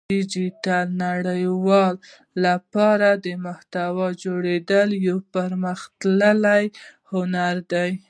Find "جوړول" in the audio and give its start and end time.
4.23-4.89